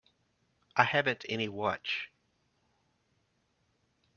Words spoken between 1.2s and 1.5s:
any